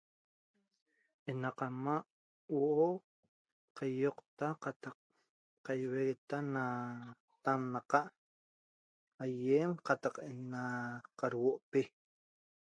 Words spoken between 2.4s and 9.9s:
huo'o qaioqta qataq qaiueta na tamnaqa' aiem